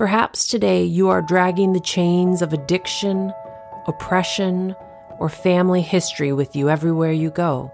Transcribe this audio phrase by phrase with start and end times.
[0.00, 3.34] Perhaps today you are dragging the chains of addiction,
[3.86, 4.74] oppression,
[5.18, 7.70] or family history with you everywhere you go,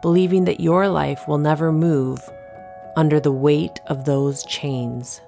[0.00, 2.20] believing that your life will never move
[2.94, 5.20] under the weight of those chains.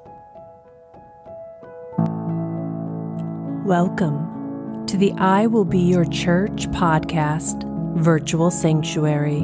[3.66, 7.64] Welcome to the I Will Be Your Church podcast
[7.96, 9.42] virtual sanctuary.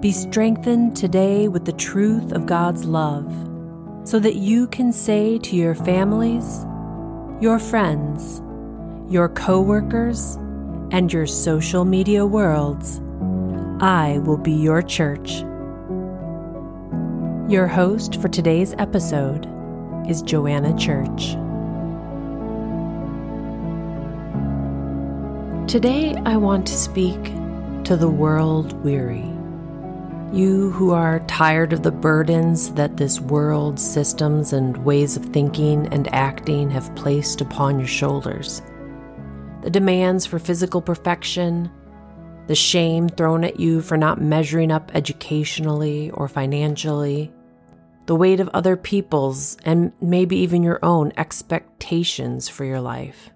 [0.00, 3.53] Be strengthened today with the truth of God's love
[4.04, 6.64] so that you can say to your families,
[7.40, 8.42] your friends,
[9.10, 10.36] your coworkers,
[10.90, 13.00] and your social media worlds,
[13.80, 15.40] I will be your church.
[17.50, 19.48] Your host for today's episode
[20.08, 21.32] is Joanna Church.
[25.70, 27.22] Today, I want to speak
[27.84, 29.33] to the world weary.
[30.34, 35.86] You who are tired of the burdens that this world's systems and ways of thinking
[35.92, 38.60] and acting have placed upon your shoulders.
[39.62, 41.70] The demands for physical perfection,
[42.48, 47.32] the shame thrown at you for not measuring up educationally or financially,
[48.06, 53.30] the weight of other people's and maybe even your own expectations for your life.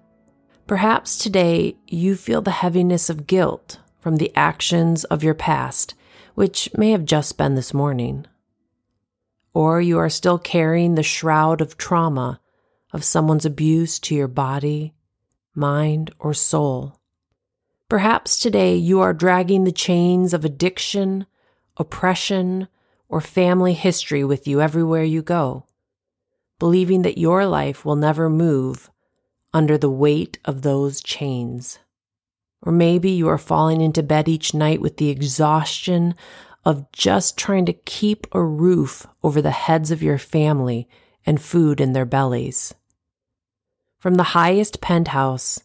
[0.67, 5.93] Perhaps today you feel the heaviness of guilt from the actions of your past,
[6.35, 8.25] which may have just been this morning.
[9.53, 12.39] Or you are still carrying the shroud of trauma
[12.91, 14.93] of someone's abuse to your body,
[15.53, 16.99] mind, or soul.
[17.87, 21.25] Perhaps today you are dragging the chains of addiction,
[21.77, 22.67] oppression,
[23.07, 25.65] or family history with you everywhere you go,
[26.59, 28.91] believing that your life will never move
[29.53, 31.79] under the weight of those chains.
[32.61, 36.15] Or maybe you are falling into bed each night with the exhaustion
[36.65, 40.87] of just trying to keep a roof over the heads of your family
[41.25, 42.73] and food in their bellies.
[43.97, 45.59] From the highest penthouse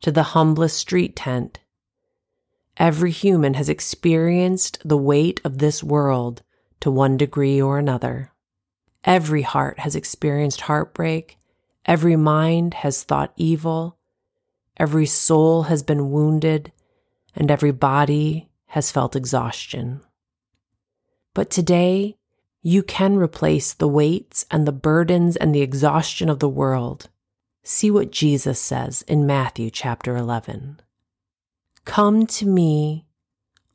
[0.00, 1.60] to the humblest street tent,
[2.76, 6.42] every human has experienced the weight of this world
[6.80, 8.32] to one degree or another.
[9.04, 11.38] Every heart has experienced heartbreak
[11.84, 13.98] Every mind has thought evil,
[14.76, 16.72] every soul has been wounded,
[17.34, 20.00] and every body has felt exhaustion.
[21.34, 22.16] But today,
[22.62, 27.08] you can replace the weights and the burdens and the exhaustion of the world.
[27.64, 30.80] See what Jesus says in Matthew chapter 11.
[31.84, 33.06] Come to me,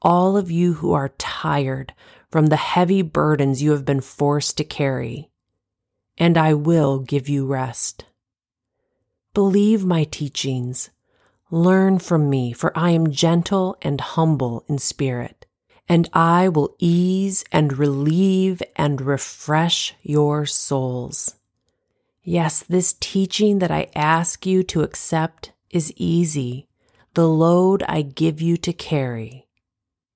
[0.01, 1.93] all of you who are tired
[2.31, 5.29] from the heavy burdens you have been forced to carry
[6.17, 8.05] and I will give you rest.
[9.37, 10.89] Believe my teachings.
[11.51, 15.45] Learn from me, for I am gentle and humble in spirit,
[15.87, 21.35] and I will ease and relieve and refresh your souls.
[22.23, 26.67] Yes, this teaching that I ask you to accept is easy.
[27.13, 29.45] The load I give you to carry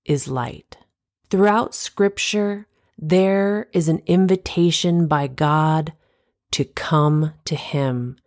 [0.04, 0.78] is light.
[1.30, 2.66] Throughout Scripture,
[2.98, 5.94] there is an invitation by God
[6.54, 8.18] to come to Him.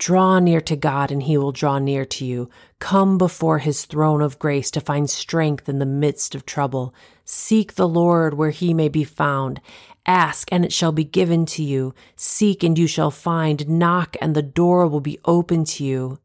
[0.00, 2.48] Draw near to God and He will draw near to you.
[2.78, 6.94] Come before His throne of grace to find strength in the midst of trouble.
[7.26, 9.60] Seek the Lord where He may be found.
[10.06, 11.94] Ask and it shall be given to you.
[12.16, 13.68] Seek and you shall find.
[13.68, 16.18] Knock and the door will be open to you.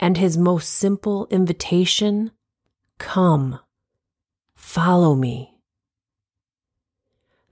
[0.00, 2.30] And His most simple invitation
[2.96, 3.58] Come,
[4.54, 5.58] follow me.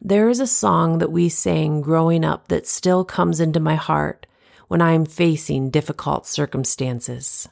[0.00, 4.24] There is a song that we sang growing up that still comes into my heart
[4.70, 7.48] when I am facing difficult circumstances.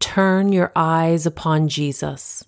[0.00, 2.44] Turn your eyes upon Jesus.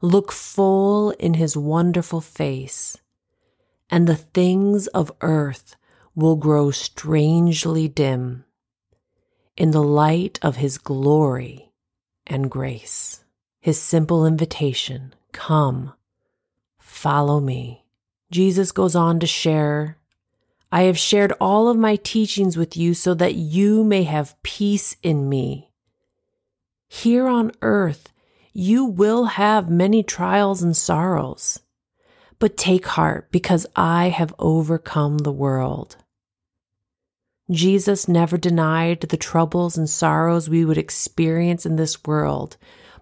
[0.00, 2.96] Look full in his wonderful face,
[3.90, 5.76] and the things of earth
[6.14, 8.46] will grow strangely dim
[9.54, 11.74] in the light of his glory
[12.26, 13.22] and grace.
[13.60, 15.92] His simple invitation, come,
[16.78, 17.84] follow me.
[18.30, 19.98] Jesus goes on to share
[20.74, 24.96] I have shared all of my teachings with you so that you may have peace
[25.02, 25.70] in me.
[26.88, 28.10] Here on earth,
[28.54, 31.60] you will have many trials and sorrows,
[32.38, 35.96] but take heart because I have overcome the world.
[37.50, 42.56] Jesus never denied the troubles and sorrows we would experience in this world,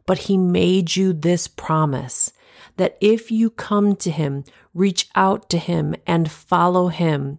[0.07, 2.33] but he made you this promise
[2.79, 4.43] that if you come to him,
[4.75, 7.39] reach out to him, and follow him,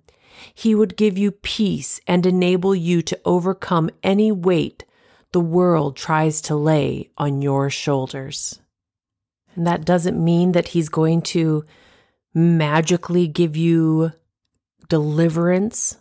[0.54, 4.84] he would give you peace and enable you to overcome any weight
[5.32, 8.60] the world tries to lay on your shoulders.
[9.56, 11.64] And that doesn't mean that he's going to
[12.34, 14.12] magically give you
[14.90, 15.98] deliverance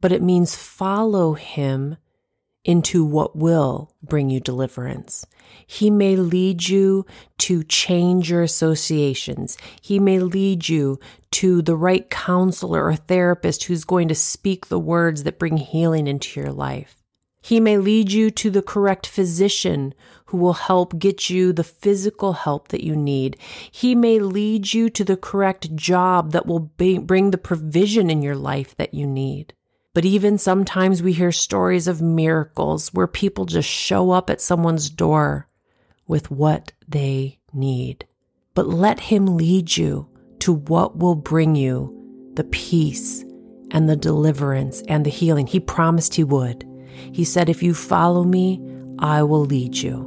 [0.00, 1.96] but it means follow him
[2.64, 5.24] into what will bring you deliverance.
[5.66, 7.06] He may lead you
[7.38, 9.56] to change your associations.
[9.80, 10.98] He may lead you
[11.32, 16.06] to the right counselor or therapist who's going to speak the words that bring healing
[16.06, 16.96] into your life.
[17.42, 19.94] He may lead you to the correct physician
[20.26, 23.38] who will help get you the physical help that you need.
[23.70, 28.36] He may lead you to the correct job that will bring the provision in your
[28.36, 29.54] life that you need.
[29.92, 34.88] But even sometimes we hear stories of miracles where people just show up at someone's
[34.88, 35.48] door
[36.06, 38.06] with what they need.
[38.54, 40.08] But let Him lead you
[40.40, 41.96] to what will bring you
[42.34, 43.24] the peace
[43.72, 45.48] and the deliverance and the healing.
[45.48, 46.64] He promised He would.
[47.12, 48.62] He said, If you follow me,
[49.00, 50.06] I will lead you.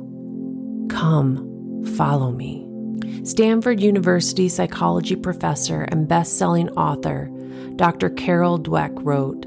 [0.90, 2.66] Come, follow me.
[3.26, 7.30] Stanford University psychology professor and best selling author,
[7.76, 8.10] Dr.
[8.10, 9.46] Carol Dweck wrote,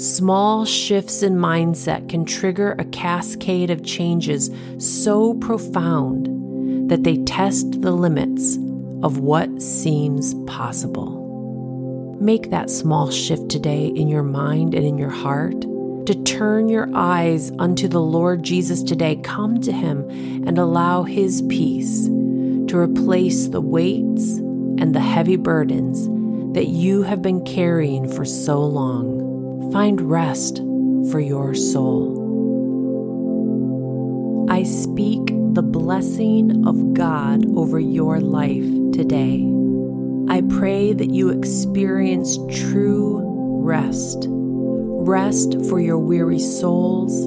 [0.00, 7.82] Small shifts in mindset can trigger a cascade of changes so profound that they test
[7.82, 8.56] the limits
[9.02, 12.16] of what seems possible.
[12.18, 16.88] Make that small shift today in your mind and in your heart to turn your
[16.94, 19.16] eyes unto the Lord Jesus today.
[19.16, 20.08] Come to Him
[20.48, 26.08] and allow His peace to replace the weights and the heavy burdens
[26.54, 29.19] that you have been carrying for so long.
[29.72, 30.58] Find rest
[31.12, 32.18] for your soul.
[34.50, 35.20] I speak
[35.54, 39.46] the blessing of God over your life today.
[40.28, 43.20] I pray that you experience true
[43.62, 44.26] rest.
[44.28, 47.26] Rest for your weary souls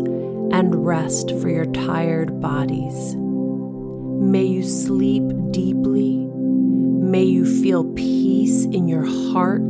[0.54, 3.16] and rest for your tired bodies.
[3.16, 6.18] May you sleep deeply.
[6.18, 9.63] May you feel peace in your heart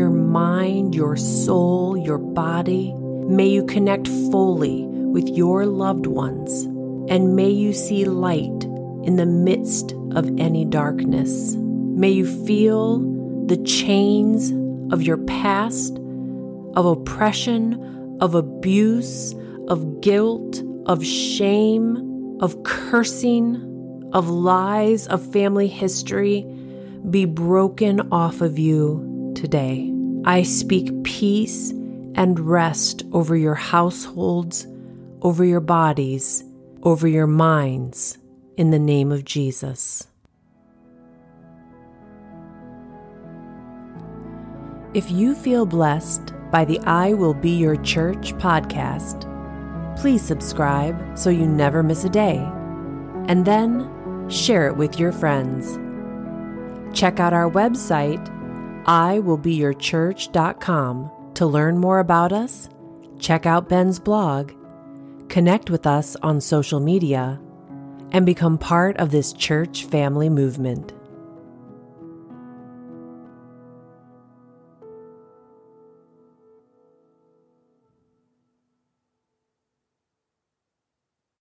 [0.00, 2.94] your mind, your soul, your body.
[3.28, 6.62] May you connect fully with your loved ones,
[7.10, 8.64] and may you see light
[9.04, 11.54] in the midst of any darkness.
[11.54, 13.00] May you feel
[13.44, 14.50] the chains
[14.90, 15.98] of your past,
[16.76, 19.34] of oppression, of abuse,
[19.68, 26.46] of guilt, of shame, of cursing, of lies, of family history
[27.10, 29.89] be broken off of you today.
[30.24, 31.70] I speak peace
[32.14, 34.66] and rest over your households,
[35.22, 36.44] over your bodies,
[36.82, 38.18] over your minds,
[38.58, 40.06] in the name of Jesus.
[44.92, 49.24] If you feel blessed by the I Will Be Your Church podcast,
[49.98, 52.36] please subscribe so you never miss a day,
[53.26, 55.78] and then share it with your friends.
[56.92, 58.28] Check out our website
[58.84, 62.68] iwillbeyourchurch.com to learn more about us,
[63.18, 64.52] check out Ben's blog,
[65.28, 67.40] connect with us on social media,
[68.12, 70.92] and become part of this church family movement.